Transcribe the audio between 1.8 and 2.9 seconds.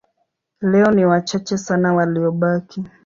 waliobaki.